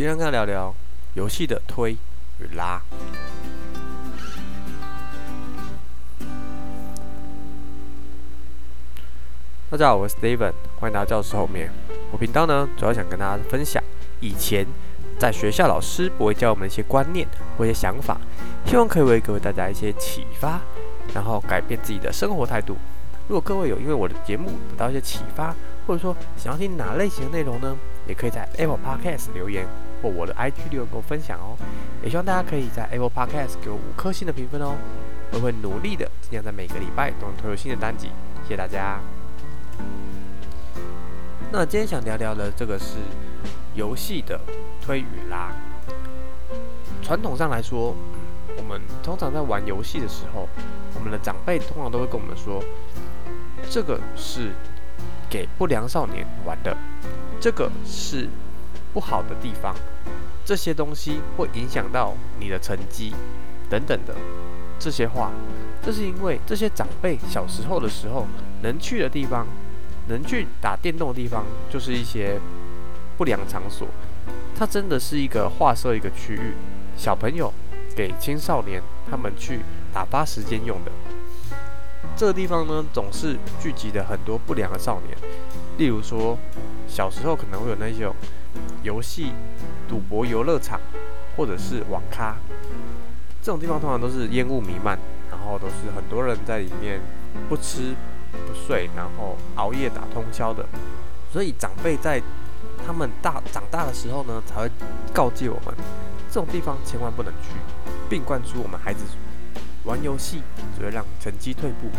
[0.00, 0.74] 今天跟他聊聊
[1.12, 1.92] 游戏的推
[2.38, 2.80] 与拉。
[9.68, 11.70] 大家好，我是 Steven，欢迎来到教室后面。
[12.12, 13.84] 我频道呢，主要想跟大家分享
[14.20, 14.66] 以前
[15.18, 17.28] 在学校老师不会教我们的一些观念
[17.58, 18.18] 或一些想法，
[18.64, 20.62] 希望可以为各位大家一些启发，
[21.12, 22.74] 然后改变自己的生活态度。
[23.28, 25.54] 如果各位有因为我的节目得到一些启发，
[25.86, 27.76] 或者说想要听哪类型的内容呢，
[28.08, 29.66] 也可以在 Apple Podcast 留言
[30.02, 31.56] 或我的 IG 留言跟我分享哦。
[32.02, 34.74] 也希望大家可以在 Apple Podcast 给我五颗星的评分哦。
[35.32, 38.08] 我会努力的，尽量在每个礼拜都能推出新的单集。
[38.42, 38.98] 谢谢大家。
[41.52, 42.96] 那今天想聊聊的这个是
[43.74, 44.40] 游戏的
[44.80, 45.52] 推与拉。
[47.02, 47.94] 传统上来说，
[48.56, 50.48] 我们通常在玩游戏的时候，
[50.94, 52.62] 我们的长辈通常都会跟我们说，
[53.68, 54.52] 这个是
[55.28, 56.76] 给不良少年玩的，
[57.40, 58.28] 这个是
[58.92, 59.74] 不好的地方，
[60.44, 63.14] 这些东西会影响到你的成绩
[63.68, 64.14] 等等的
[64.78, 65.30] 这些话。
[65.82, 68.26] 这是因为这些长辈小时候的时候
[68.62, 69.46] 能去的地方。
[70.08, 72.40] 能去打电动的地方，就是一些
[73.16, 73.86] 不良场所。
[74.56, 76.54] 它真的是一个划设一个区域，
[76.96, 77.52] 小朋友
[77.94, 79.60] 给青少年他们去
[79.92, 80.90] 打发时间用的。
[82.16, 85.16] 这个地方呢，总是聚集了很多不良的少年。
[85.78, 86.36] 例如说，
[86.88, 88.12] 小时候可能会有那种
[88.82, 89.32] 游戏、
[89.88, 90.80] 赌博游乐场，
[91.36, 92.36] 或者是网咖。
[93.42, 94.98] 这种地方通常都是烟雾弥漫，
[95.30, 97.00] 然后都是很多人在里面
[97.48, 97.94] 不吃。
[98.46, 100.64] 不睡，然后熬夜打通宵的，
[101.32, 102.22] 所以长辈在
[102.86, 104.70] 他们大长大的时候呢，才会
[105.12, 105.74] 告诫我们，
[106.28, 107.48] 这种地方千万不能去，
[108.08, 109.04] 并灌输我们孩子
[109.82, 110.42] 玩游戏
[110.78, 111.90] 只会让成绩退步。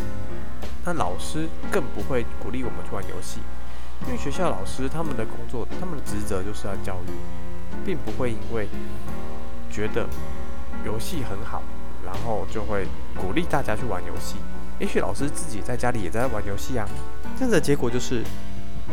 [0.85, 3.41] 那老师更不会鼓励我们去玩游戏，
[4.05, 7.11] 因为学校老师他们的工作，他们的职责就是要教育，
[7.85, 8.67] 并不会因为
[9.71, 10.07] 觉得
[10.85, 11.61] 游戏很好，
[12.05, 14.35] 然后就会鼓励大家去玩游戏。
[14.79, 16.87] 也许老师自己在家里也在玩游戏啊，
[17.37, 18.23] 这样的结果就是，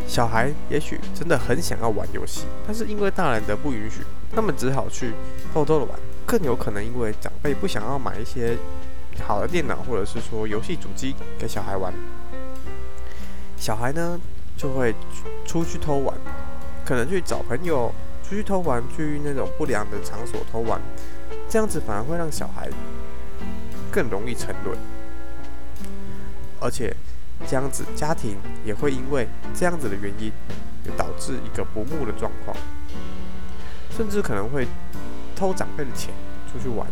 [0.07, 4.03] 小孩也许真的很想要玩游戏，但是因为大人的不允许，
[4.33, 5.13] 他们只好去
[5.53, 5.99] 偷偷的玩。
[6.27, 8.55] 更有可能因为长辈不想要买一些
[9.25, 11.91] 好的电脑，或者是说游戏主机给小孩玩，
[13.57, 14.19] 小孩呢
[14.59, 14.93] 就会
[15.45, 16.13] 出去偷玩，
[16.85, 17.89] 可能去找朋友
[18.21, 20.81] 出去偷玩，去那种不良的场所偷玩，
[21.47, 22.69] 这样子反而会让小孩
[23.89, 24.77] 更容易沉沦。
[26.59, 26.93] 而且，
[27.47, 29.25] 这样子家庭也会因为
[29.55, 30.29] 这样子的原因，
[30.83, 32.53] 就导致一个不睦的状况，
[33.89, 34.67] 甚至可能会
[35.37, 36.13] 偷长辈的钱
[36.51, 36.85] 出去玩，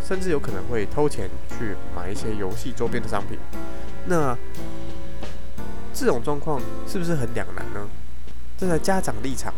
[0.00, 3.36] 甚至有可能会偷钱去买一些游戏周边的商品。
[4.06, 4.38] 那
[6.00, 7.86] 这种状况是不是很两难呢？
[8.56, 9.52] 站在家长立场，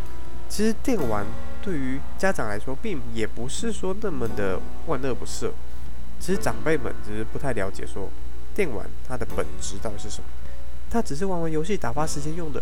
[0.49, 1.25] 其实电玩
[1.63, 5.53] 对于家长来说，并也不是说那么的万恶不赦。
[6.19, 8.11] 其实长辈们只是不太了解说。
[8.57, 10.25] 电玩它的本质到底是什么？
[10.91, 12.61] 它只是玩玩游戏打发时间用的，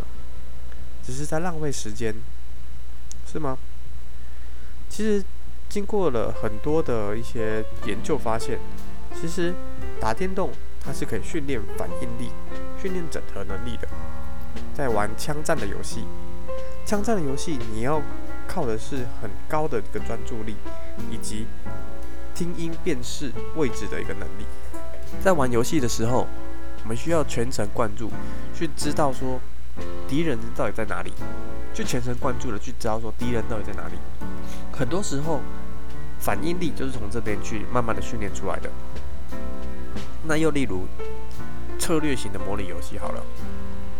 [1.02, 2.14] 只是在浪费时间，
[3.26, 3.56] 是吗？
[4.90, 5.24] 其实
[5.70, 8.58] 经过了很多的一些研究发现，
[9.18, 9.54] 其实
[9.98, 10.52] 打电动
[10.84, 12.30] 它是可以训练反应力、
[12.80, 13.88] 训练整合能力的。
[14.74, 16.04] 在玩枪战的游戏，
[16.84, 18.00] 枪战的游戏你要
[18.48, 20.56] 靠的是很高的一个专注力，
[21.10, 21.46] 以及
[22.34, 24.46] 听音辨识位置的一个能力。
[25.22, 26.26] 在玩游戏的时候，
[26.82, 28.10] 我们需要全神贯注，
[28.54, 29.38] 去知道说
[30.08, 31.12] 敌人到底在哪里，
[31.74, 33.94] 就全神贯注的去知道说敌人到底在哪里。
[34.72, 35.40] 很多时候，
[36.18, 38.70] 反应力就是从这边去慢慢的训练出来的。
[40.24, 40.86] 那又例如
[41.80, 43.24] 策略型的模拟游戏好了，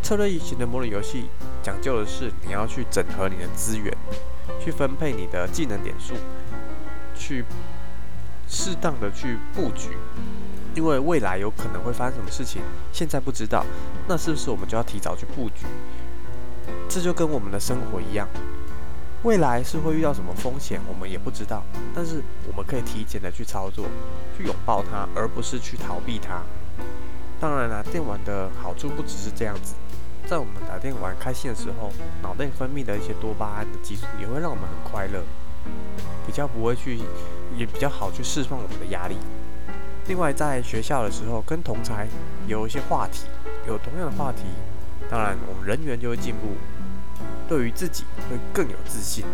[0.03, 1.25] 策略型的模拟游戏
[1.63, 3.93] 讲究的是你要去整合你的资源，
[4.63, 6.15] 去分配你的技能点数，
[7.17, 7.45] 去
[8.47, 9.97] 适当的去布局。
[10.77, 13.65] 因为未来有可能会发生什么事情，现在不知道，
[14.07, 15.67] 那是不是我们就要提早去布局？
[16.89, 18.29] 这就跟我们的生活一样，
[19.25, 23.87] 未来是会遇到什么风险，我们也不知道，但是我们可以提前的去操作，
[24.37, 26.41] 去拥抱它，而不是去逃避它。
[27.41, 29.75] 当然啦，电玩的好处不只是这样子，
[30.27, 31.91] 在我们打电玩开心的时候，
[32.23, 35.23] 脑内分泌的一些多巴胺的激素也会让我们很快乐，
[36.27, 37.01] 比较不会去，
[37.57, 39.17] 也比较好去释放我们的压力。
[40.07, 42.07] 另外，在学校的时候，跟同才
[42.47, 43.25] 有一些话题，
[43.67, 44.43] 有同样的话题，
[45.09, 46.49] 当然我们人缘就会进步，
[47.49, 49.25] 对于自己会更有自信。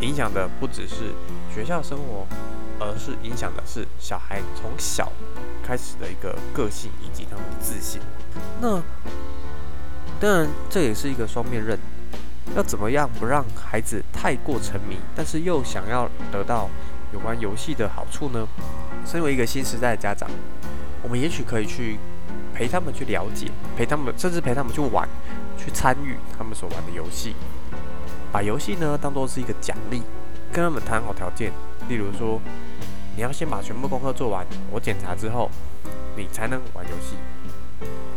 [0.00, 1.14] 影响的不只是
[1.54, 2.26] 学校生活，
[2.80, 5.12] 而是影响的是小孩从小
[5.66, 8.00] 开始的一个个性以及他们的自信。
[8.60, 8.80] 那
[10.20, 11.78] 当然，这也是一个双面刃。
[12.54, 16.70] 要怎么样不让孩子太过沉迷，但是又想要得到
[17.12, 18.46] 有关游戏的好处呢？
[19.04, 20.30] 身为一个新时代的家长，
[21.02, 21.98] 我们也许可以去
[22.54, 25.08] 陪他们去了解，陪他们，甚至陪他们去玩，
[25.58, 27.34] 去参与他们所玩的游戏，
[28.30, 30.02] 把游戏呢当作是一个奖励，
[30.52, 31.52] 跟他们谈好条件，
[31.88, 32.40] 例如说，
[33.16, 35.50] 你要先把全部功课做完，我检查之后，
[36.16, 37.16] 你才能玩游戏。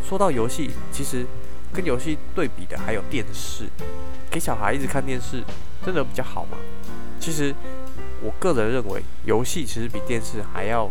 [0.05, 1.25] 说到游戏，其实
[1.71, 3.69] 跟游戏对比的还有电视。
[4.29, 5.41] 给小孩一直看电视，
[5.85, 6.57] 真的比较好吗？
[7.17, 7.55] 其实，
[8.21, 10.89] 我个人认为，游戏其实比电视还要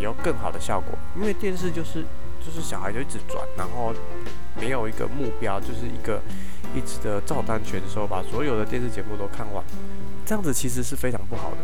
[0.00, 0.98] 有更好的效果。
[1.14, 2.02] 因为电视就是
[2.44, 3.92] 就是小孩就一直转，然后
[4.58, 6.18] 没有一个目标，就是一个
[6.74, 9.62] 一直的照单全收，把所有的电视节目都看完。
[10.24, 11.56] 这样子其实是非常不好的。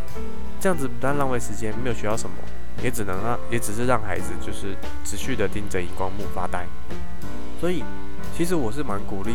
[0.60, 2.36] 这样子不但浪费时间，没有学到什么，
[2.82, 6.66] 也只能让也只是让孩子就是持续的盯着荧光幕发呆。
[7.60, 7.84] 所以，
[8.36, 9.34] 其实我是蛮鼓励。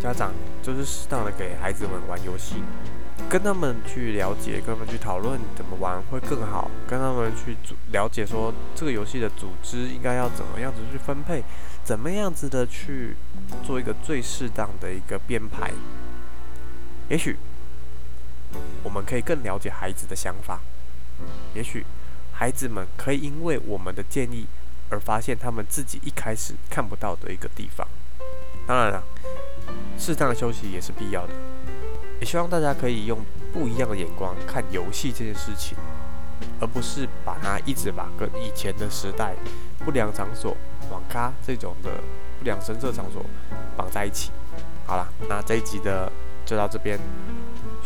[0.00, 0.32] 家长
[0.62, 2.62] 就是适当的给孩子们玩游戏，
[3.28, 11.42] 跟他们去了解，跟他们去讨论怎么玩会更好，跟他们去组了解说这个游戏的组织应该要怎么样子去分配，
[11.82, 13.16] 怎么样子的去
[13.66, 15.72] 做一个最适当的一个编排。
[17.08, 17.36] 也许
[18.82, 20.60] 我们可以更了解孩子的想法，
[21.54, 21.84] 也许
[22.32, 24.46] 孩子们可以因为我们的建议
[24.90, 27.86] 而发现他们自己一开始看不到的一个地方。
[28.66, 29.02] 当然了。
[29.98, 31.32] 适当的休息也是必要的，
[32.20, 33.18] 也希望大家可以用
[33.52, 35.78] 不一样的眼光看游戏这件事情，
[36.60, 39.34] 而不是把它一直把跟以前的时代
[39.78, 40.54] 不良场所、
[40.90, 41.92] 网咖这种的
[42.38, 43.24] 不良声色场所
[43.74, 44.32] 绑在一起。
[44.84, 46.12] 好了，那这一集的
[46.44, 46.98] 就到这边。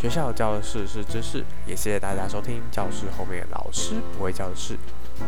[0.00, 4.76] 学校教的事是知识，也谢谢大家收听教室后面老师不会教的事。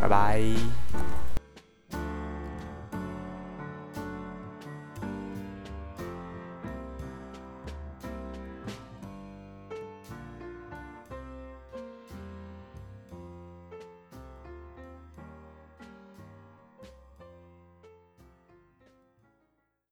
[0.01, 0.41] 拜拜。